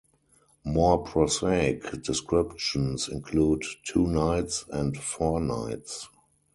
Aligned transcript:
More 0.63 1.03
prosaic 1.03 2.01
descriptions 2.01 3.07
include 3.07 3.63
Two 3.83 4.07
Knights 4.07 4.65
and 4.73 4.97
Four 4.97 5.39
Knights. 5.41 6.09